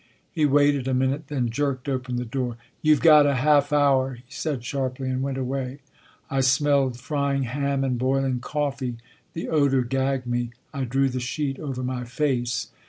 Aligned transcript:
He 0.31 0.47
waited 0.47 0.87
a 0.87 0.95
minute, 0.95 1.27
then 1.27 1.51
jerked 1.51 1.87
open 1.87 2.15
the 2.15 2.25
door." 2.25 2.57
You 2.81 2.95
ve 2.95 3.01
got 3.03 3.27
a 3.27 3.35
half 3.35 3.71
hour," 3.71 4.15
he 4.15 4.23
said 4.31 4.65
sharply, 4.65 5.07
and 5.11 5.21
went 5.21 5.37
away. 5.37 5.77
I 6.27 6.39
smelled 6.41 6.99
frying 6.99 7.43
ham 7.43 7.83
and 7.83 7.99
boiling 7.99 8.39
coffee. 8.39 8.97
The 9.33 9.47
odor 9.47 9.83
gagged 9.83 10.25
me. 10.25 10.53
I 10.73 10.85
drew 10.85 11.07
the 11.09 11.19
sheet 11.19 11.59
over 11.59 11.83
my 11.83 12.03
face. 12.05 12.69